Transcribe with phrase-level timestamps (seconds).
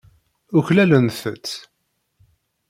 [0.57, 1.45] Uklalent-tt.